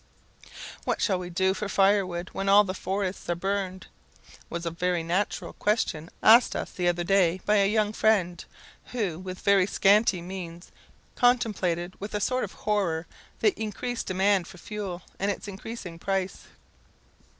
[0.83, 3.85] "What shall we do for firewood when all the forests are burned?"
[4.49, 8.43] was a very natural question asked us the other day by a young friend,
[8.93, 10.71] who, with very scanty means,
[11.13, 13.05] contemplated with a sort of horror
[13.41, 16.45] the increased demand for fuel, and its increasing price.